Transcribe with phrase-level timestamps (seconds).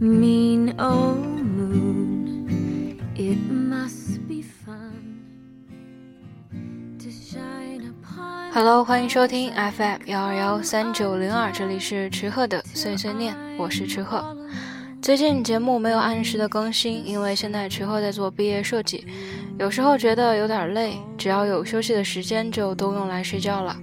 [0.00, 3.00] mean old moon.
[3.16, 5.24] It must be fun
[7.00, 8.52] to shine upon.
[8.52, 14.36] Hello，欢迎收听 FM 幺二幺三九零二，这里是池鹤的碎碎念，我是池鹤。
[15.02, 19.04] 最近节目没有按时的更新，因为现在池鹤在做毕业设计，
[19.58, 23.76] 有时候觉得有点累，只要有休息的时间就都用来睡觉了。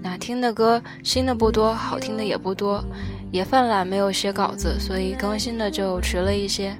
[0.00, 2.82] 那听的歌新的不多，好听的也不多，
[3.30, 6.76] 也犯懒没有写稿子，所以更新的就迟了一些。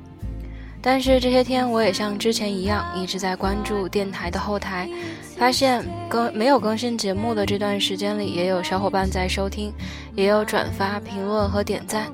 [0.80, 4.88] 但是这些天我也像之前一样，一直在关注电台的后台，
[5.36, 9.72] 发现更没有更新节目的这段时间里，也有小伙伴在收听，
[10.14, 12.06] 也有转发、评论和点赞。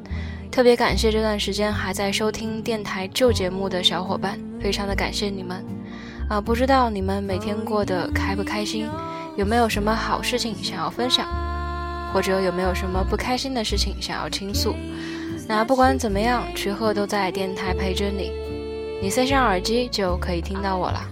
[0.50, 5.62] 特别感谢这段时间还在收听电台旧节目的小伙伴，非常的感谢你们。
[6.30, 8.88] 啊，不知道你们每天过得开不开心，
[9.36, 11.26] 有没有什么好事情想要分享，
[12.14, 14.76] 或者有没有什么不开心的事情想要倾诉？
[15.48, 18.30] 那不管怎么样，池鹤都在电台陪着你，
[19.02, 21.10] 你塞上耳机就可以听到我了。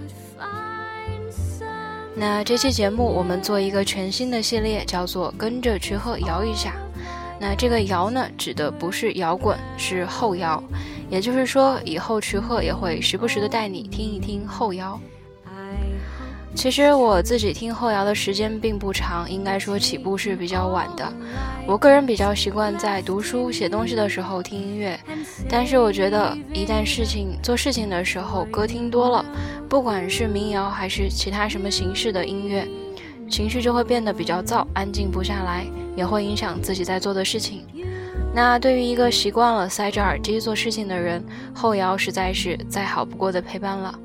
[2.15, 6.75] 那这期节目我们做一个全新的系列，叫做跟着池鹤摇一下。
[7.41, 10.63] 那这个摇呢，指的不是摇滚，是后摇，
[11.11, 15.01] 也就是说，以后池鹤也会时不时的带你听一听后摇。
[16.55, 21.13] 其实我自己听后摇的时间并不长，应该说起步是比较晚的。
[21.67, 24.99] 我个人比较习惯在读书写东西的时候听音乐，
[25.49, 29.25] 但是我觉得一旦事情做事情的时候歌听多了，
[29.69, 32.69] 不管是民谣还是其他什么形式的音乐。
[33.29, 35.65] 情绪就会变得比较燥，安静不下来，
[35.97, 37.67] 也会影响自己在做的事情。
[38.35, 43.99] 那对于一个习惯了塞着耳机做事情的人，后摇实在是再好不过的陪伴了。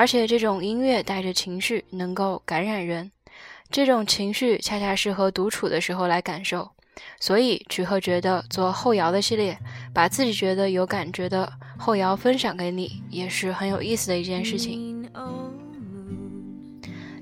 [0.00, 3.12] 而且这种音乐带着情绪，能够感染人。
[3.70, 6.70] 这种情绪恰恰适合独处的时候来感受。
[7.20, 9.58] 所以曲鹤觉得做后摇的系列，
[9.92, 15.06] 把自己觉得有感觉的后摇分享给你，也是很有意思的一件事情。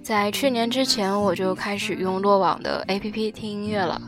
[0.00, 4.00] 在去年之前，我就开始用落网的 APP 听音乐了，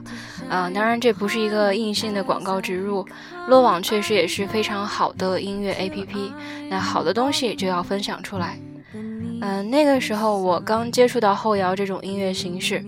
[0.49, 3.06] 啊，当然这不是一个硬性的广告植入，
[3.49, 6.33] 落网确实也是非常好的音乐 APP，
[6.71, 8.59] 那好的东西就要分享出来。
[9.41, 12.84] 嗯，那个时候我刚接触到后摇这种音乐形式，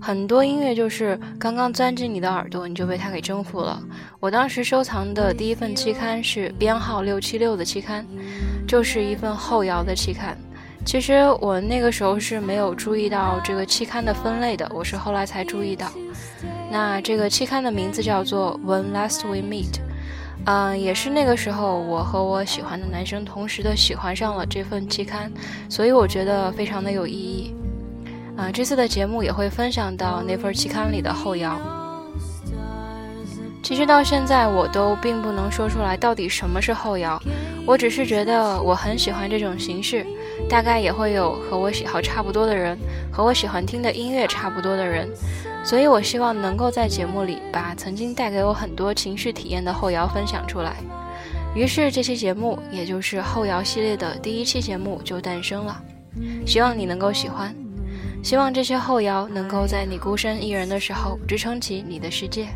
[0.00, 3.82] 很多音乐就是刚刚钻进你的耳朵，你就被它给征服了。
[4.20, 8.06] 我当时收藏的第一份期刊是编号六七六的期刊，
[8.66, 10.36] 就是一份后摇的期刊。
[10.84, 15.86] 其实我那个时候是没有注意到这个期刊的分类的，我是后来才注意到。
[16.70, 19.74] 那这个期刊的名字叫做《When Last We Meet》，
[20.44, 25.30] 嗯，也是那个时候我和我喜欢的男生同时的喜欢上了这份期刊，
[25.68, 27.54] 所以我觉得非常的有意义。
[28.36, 31.81] 啊，这次的节目也会分享到那份期刊里的后摇。
[33.62, 37.20] 其实到现在我都并不能说出来到底什么是后摇，
[37.64, 40.04] 我只是觉得我很喜欢这种形式。
[40.48, 42.76] 大概也会有和我喜好差不多的人，
[43.12, 45.08] 和我喜欢听的音乐差不多的人，
[45.64, 50.76] 所以我希望能够在节目里把曾经带给我很多情绪体验的后摇分享出来。
[51.54, 55.80] 于是这期节目，也就是后摇系列的第一期节目就诞生了。
[56.44, 57.54] 希望你能够喜欢，
[58.22, 62.48] 希望这些后摇能够在你孤身一人的时候支撑起你的世界。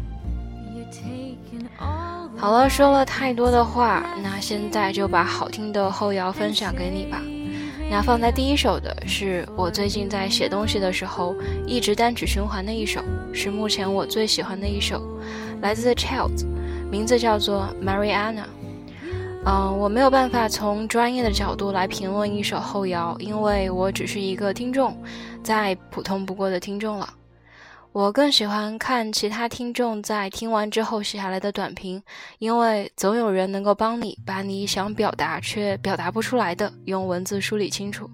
[2.47, 7.21] 好了，说了太多的话，那现在就把好听的后摇分享给你吧。
[7.91, 11.35] 那放在第一首的是我最近在写东西的时候
[11.67, 13.03] 一直单曲循环的一首，
[13.33, 15.03] 是目前我最喜欢的一首，
[15.61, 16.47] 来自 The Childs，
[16.89, 18.45] 名字叫做 Mariana。
[19.45, 24.97] 嗯，我没有办法从专业的角度来评论一首后摇，因为我只是一个听众，
[25.43, 27.09] 再普通不过的听众了。
[27.97, 32.03] 我更喜欢看其他听众在听完之后写下来的短评，
[32.39, 38.11] 因为总有人能够帮你把你想表达却表达不出来的用文字梳理清楚。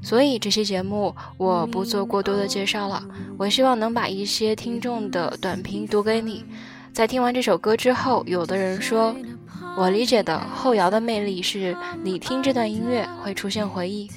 [0.00, 3.02] 所以这期节目我不做过多的介绍了，
[3.36, 6.44] 我希望能把一些听众的短评读给你。
[6.92, 9.12] 在听完这首歌之后，有的人说。
[9.76, 14.08] 我理解的后摇的魅力是，你听这段音乐会出现回忆，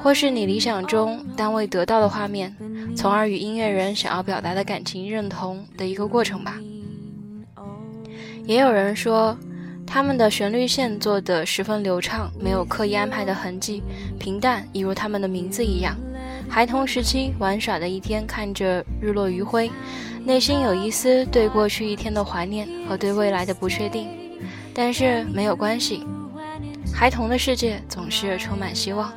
[0.00, 2.54] 或是你理想中但未得到的画面，
[2.94, 6.58] 从而与音乐人想要表达的感情认同的一个过程吧。
[8.44, 9.36] 也有人说，
[9.86, 13.82] 他们的旋律线做得十分流畅，没有刻意安排的痕迹，
[14.18, 15.96] 平淡，一如他们的名字一样。
[16.48, 19.70] 孩童时期玩耍的一天，看着日落余晖，
[20.24, 24.08] 内心有一丝对过去一天的怀念和对未来的不确定。
[24.74, 26.04] 但是没有关系，
[26.92, 29.12] 孩童的世界总是充满希望。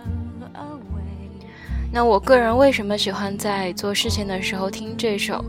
[1.96, 5.42] 那我个人为什么喜欢在做事情的时候听这首？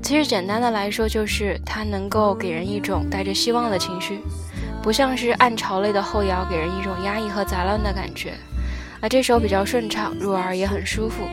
[0.00, 4.20] 其实简单的来说，就是它能够给人一种带着希望的情绪，
[4.80, 8.34] 不像是暗潮类的后摇给人一种压抑和杂乱的感觉。
[9.00, 11.24] 而这首比较顺畅，入耳也很舒服。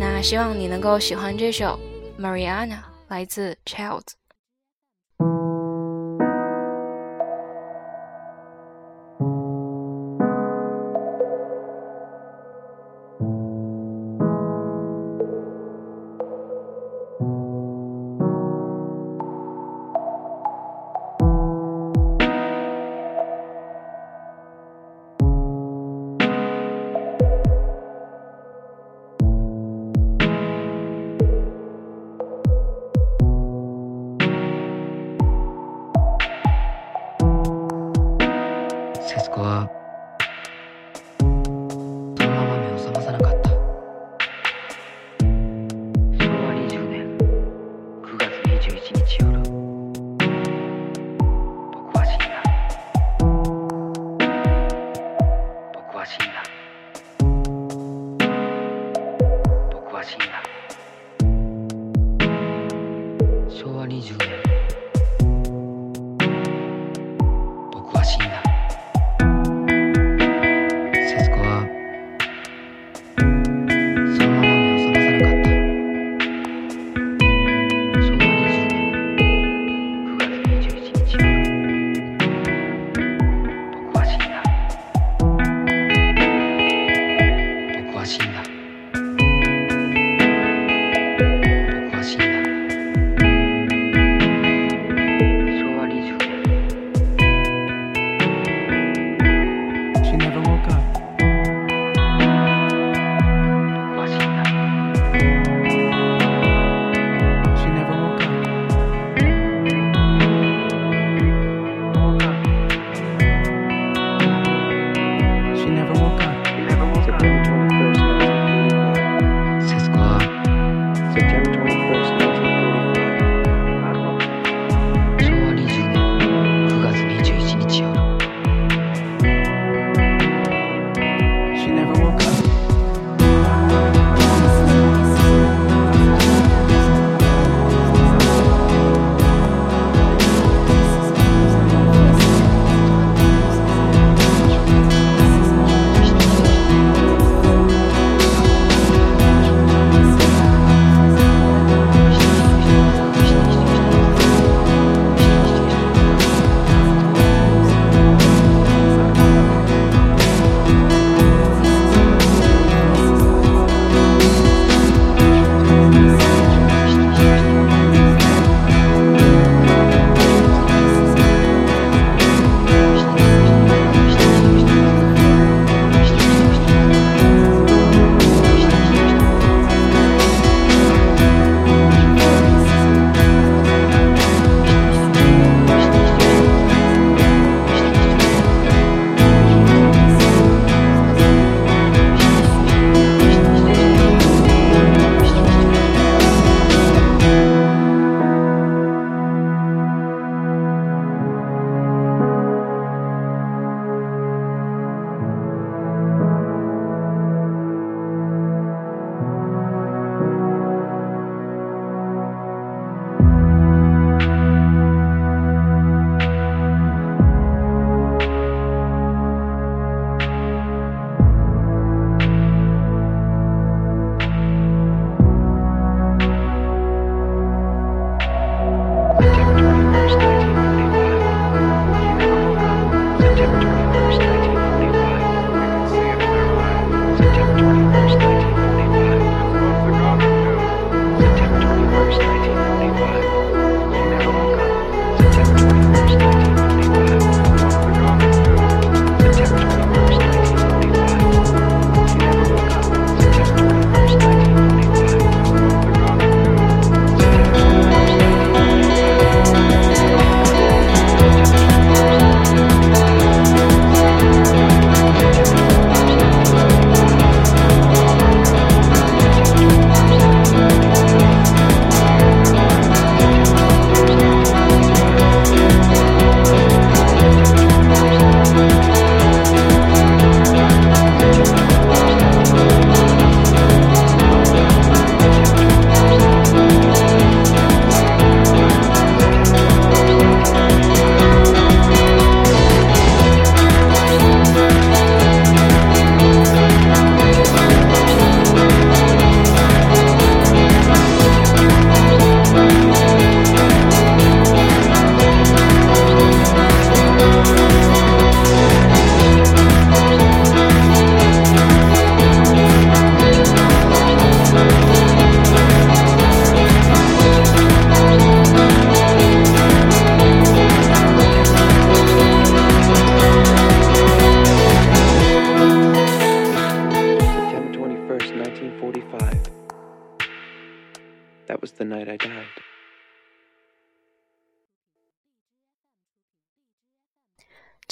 [0.00, 1.78] 那希望你能够喜欢这首
[2.22, 2.68] 《Mariana》，
[3.08, 4.23] 来自 Childs。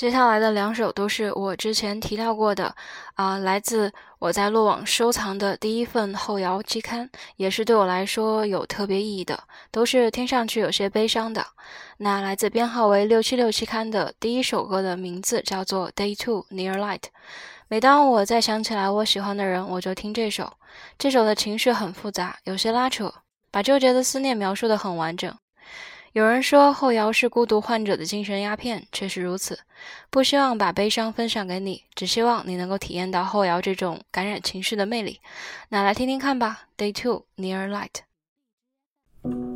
[0.03, 2.75] 接下来的两首都是我之前提到过的，
[3.15, 11.47] 啊、来自我在落网收藏的第一份后摇期刊，也是对我来说有特别意义的，都是听上去有些悲伤的。
[11.99, 16.99] 那来自编号为六七六期刊的第一首歌的名字叫做《Day Two Near Light》。
[17.69, 20.53] 每当我再想起来我喜欢的人，我就听这首。
[20.99, 23.15] 这首的情绪很复杂，有些拉扯，
[23.53, 25.33] 把纠结的思念描述得很完整。
[26.13, 29.59] 有人说后摇是孤独患者的精神鸦片，确实如此。
[30.11, 35.21] 不希望把悲伤分享给你，只希望你能够体验到后摇这种感染情绪的魅力。
[35.71, 39.52] 那来听听看吧，Day Two Near Light。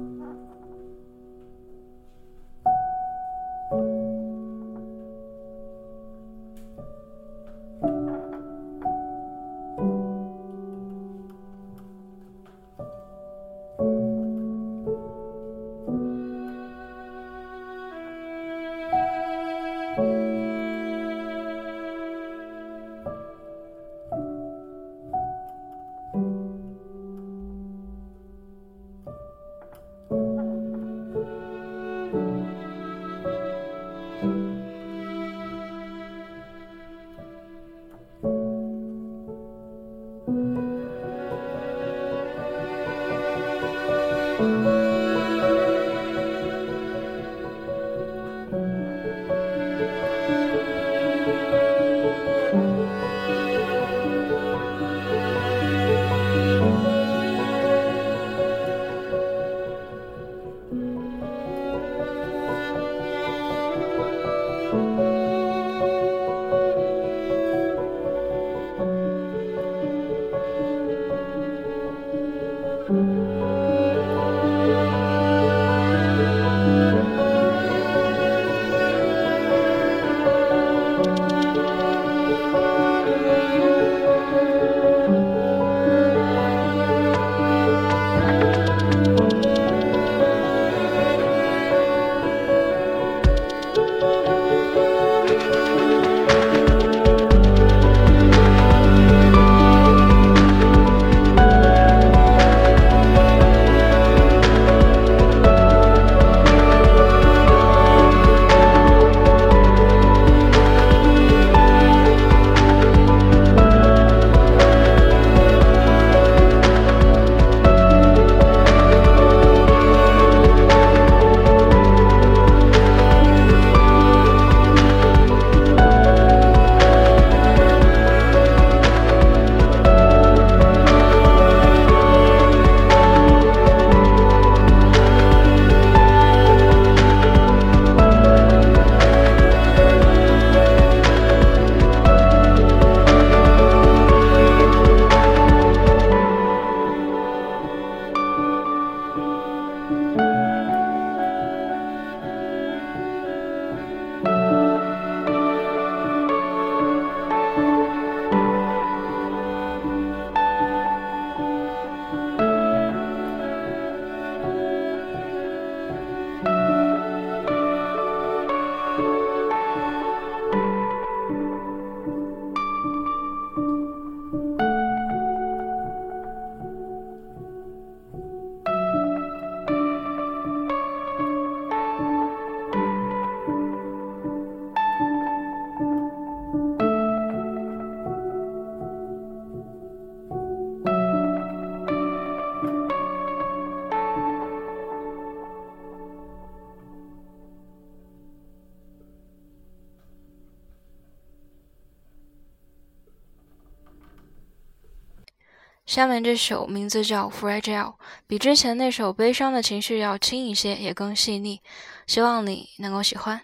[205.97, 207.85] 下面这首名字叫《Fragile》，
[208.27, 211.63] 比之前那首悲伤的情绪要轻一些，也更细腻。
[212.07, 213.41] 希望你能够喜欢。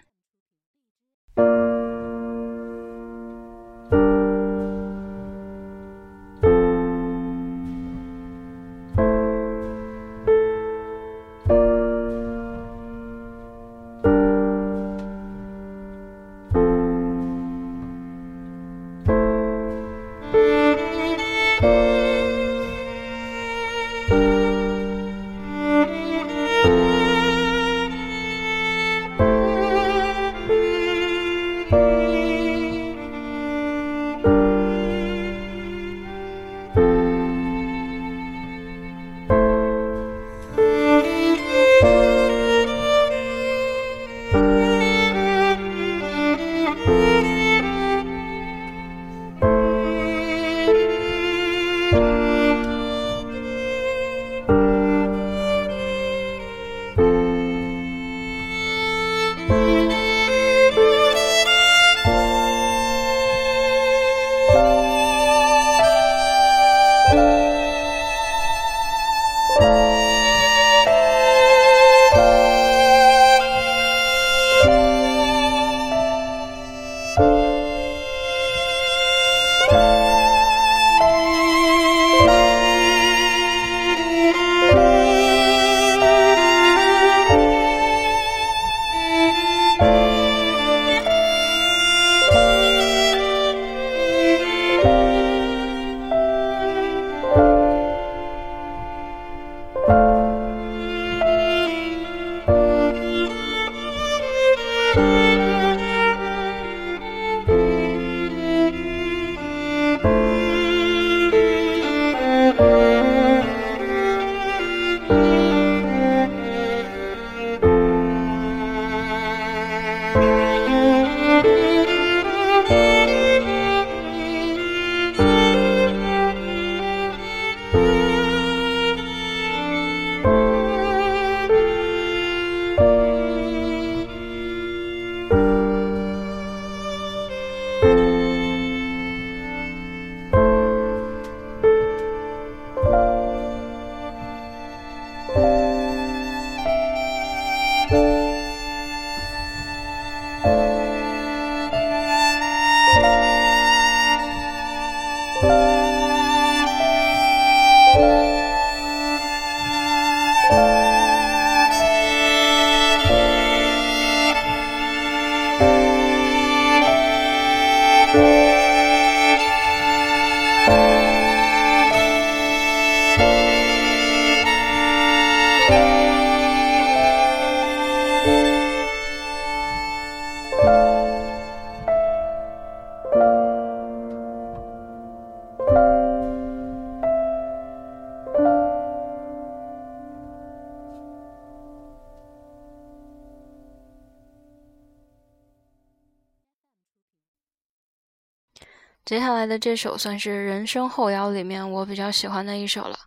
[199.43, 202.97] 来的这首算是人声后摇里面我比较喜欢的一首了。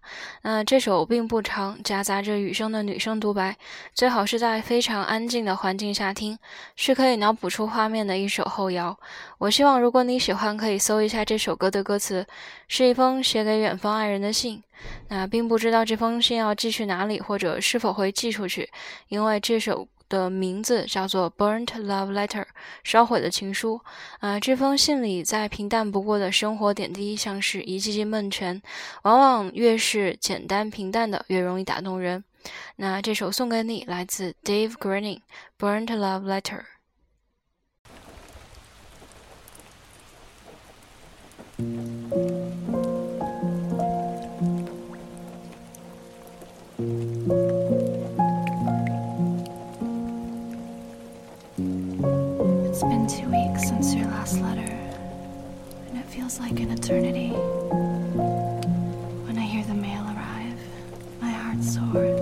[0.42, 3.56] 那这首并不长，夹杂着雨声的女声独白，
[3.94, 6.38] 最好是在非常安静的环境下听，
[6.76, 8.94] 是可以脑补出画面的一首后摇。
[9.38, 12.26] 我希望如果你喜欢，可以搜一下这首歌的歌词，
[12.68, 14.62] 是一封写给远方爱人的信。
[15.08, 18.68] 那并不知道这封信要寄去哪里，或者是否会寄出去，
[19.08, 19.88] 因为这首。
[20.08, 22.42] 的名字叫做《Burnt Love Letter》，
[22.84, 23.80] 烧毁的情书。
[24.20, 28.62] 啊，这封信里再平淡不过的生活点滴，像是一记记闷拳，
[29.02, 32.24] 往往越是简单平淡的，越容易打动人。
[32.76, 35.20] 那这首送给你，来自 Dave Greening，
[35.58, 36.62] 《Burnt Love Letter》。
[52.76, 54.60] It's been two weeks since your last letter,
[55.88, 57.30] and it feels like an eternity.
[59.24, 60.60] When I hear the mail arrive,
[61.18, 62.15] my heart soars.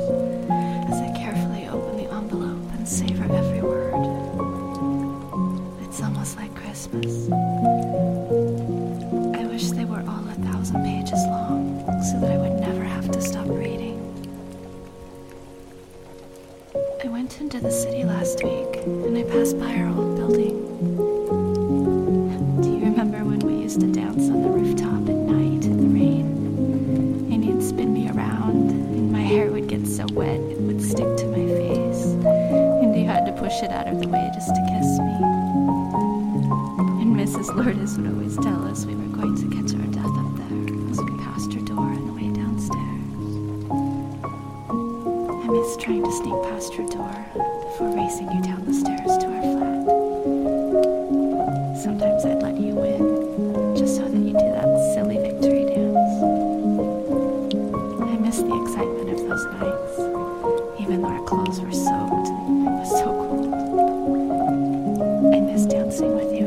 [65.95, 66.44] Dancing with you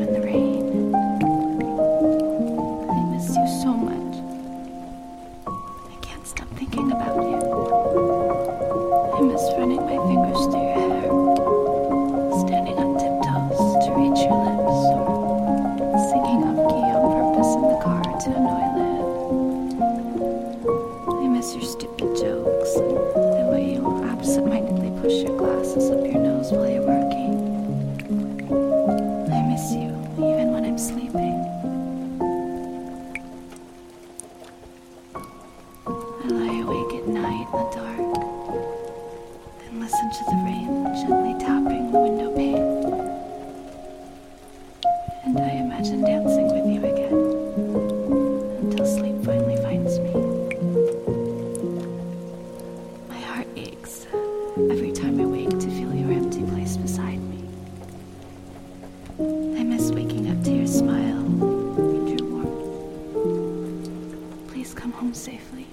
[64.67, 65.65] Please come home safely.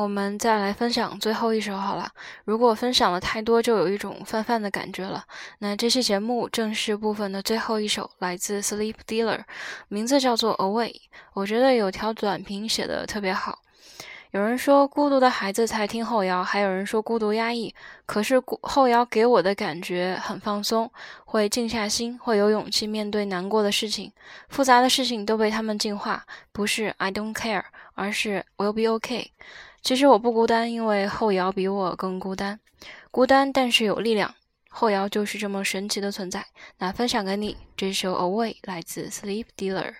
[0.00, 2.10] 我们再来分享最后一首好了。
[2.46, 5.22] 如果分享了太多，就有一种泛泛的感觉了。
[5.58, 9.42] 那这期节目正式部分的最后一首来自 Sleep Dealer，
[9.88, 10.94] 名字叫做 Away。
[11.34, 13.58] 我觉得有条短评写的特别好。
[14.30, 17.74] 有人说孤独的孩子才听后摇，还有人说孤独压抑。
[18.06, 20.90] 可是后摇给我的感觉很放松，
[21.26, 24.10] 会静下心，会有勇气面对难过的事情，
[24.48, 26.24] 复杂的事情都被他们净化。
[26.52, 29.26] 不是 I don't care，而是 Will be okay。
[29.82, 32.60] 其实我不孤单，因为后摇比我更孤单。
[33.10, 34.34] 孤单，但是有力量。
[34.68, 36.46] 后摇就是这么神奇的存在。
[36.78, 39.94] 那分享给你这首 Away，来自 Sleep Dealer。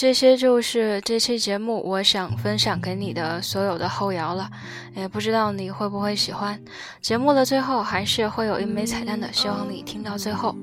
[0.00, 4.48] 这些就是这期节目我想分享给你的所有的后摇了，
[4.94, 6.56] 也不知道你会不会喜欢。
[7.02, 10.54] 节目的最后还是会有一枚彩蛋的，希望你听到最后。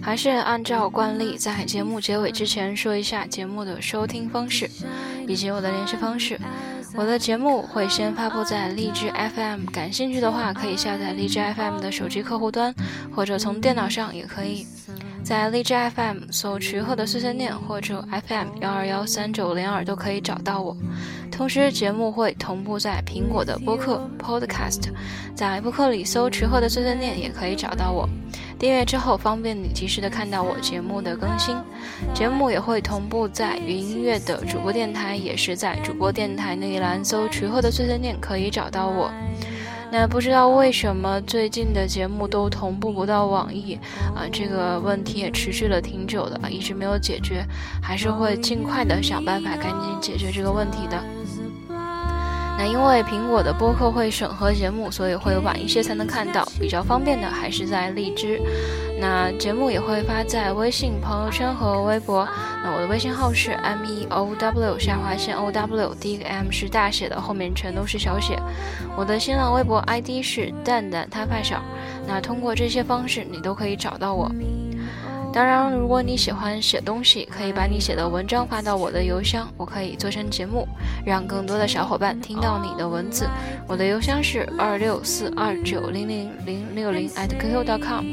[0.00, 4.70] 还是按照惯例，在节目结尾之前说一下节目的收听方式
[5.26, 6.40] 以及我的联系方式。
[6.94, 12.74] 我的节目会先发布在荔枝 FM，感兴趣的话可以下载荔枝 FM 的手机客户端，
[13.14, 14.66] 或者从电脑上也可以。
[15.28, 20.74] 在荔枝 FM 搜“徐鹤的碎碎念”或者 FM 幺二幺三九零二都可以找到我。
[21.30, 24.88] 同时，节目会同步在苹果的播客 Podcast，
[25.34, 28.08] 在播客里搜“徐鹤的碎碎念”也可以找到我。
[28.58, 31.54] 订阅之后，方便你及时的看到我节目的更新。
[32.14, 39.12] 节目也会同步在云音乐的主播电台，也是在主播电台那一栏搜“徐鹤的碎碎念”可以找到我。
[39.90, 43.74] 那不知道为什么最近的节目都同步不到网易
[44.14, 44.28] 啊？
[44.30, 47.44] 这个问题也持续了挺久的，一直没有解决，
[47.82, 51.02] 还是会尽快的想办法赶紧解决这个问题的。
[52.58, 56.44] 那因为苹果的播客会审核节目，所以会晚一些才能看到。
[56.58, 58.40] 比较方便的还是在荔枝。
[59.00, 62.28] 那节目也会发在微信朋友圈和微博。
[62.64, 68.36] 那我的微信号是 m e o w 下划线 o w，第一个 m 是大写的，后面全都是小写。
[68.96, 71.62] 我的新浪微博 ID 是蛋蛋他发小。
[72.08, 74.28] 那通过这些方式，你都可以找到我。
[75.30, 80.66] 当然，如果你喜欢写东西，可以把你写的文章发到我的邮箱，我可以做成节目，
[81.04, 83.28] 让更多的小伙伴听到你的文字。
[83.68, 88.04] 我的邮箱是二六四二九零零零六零 at qq.com。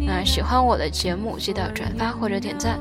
[0.00, 2.80] 那喜欢我的节目，记得转发或者点赞。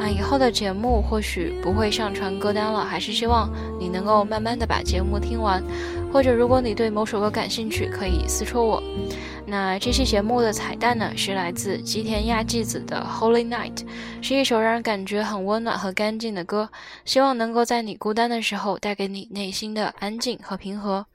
[0.00, 5.62] 啊，以后的节目或许不会上传歌单了，还是希望你能够慢慢的把节目听完。
[6.12, 8.82] 或者，如果你对某首歌感兴趣，可以私戳我。
[9.48, 13.76] 那这期节目的彩蛋呢，是来自吉田亚纪子的《Holy Night》，
[14.20, 16.68] 是一首让人感觉很温暖和干净的歌，
[17.04, 21.06] 希望能够在你孤单的时候带给你内心的安静和平和。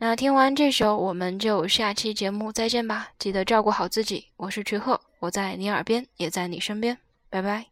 [0.00, 4.26] 那听完这首，我们就下期节目再见吧，记得照顾好自己。
[4.36, 6.98] 我是曲鹤，我在你耳边，也在你身边，
[7.30, 7.71] 拜拜。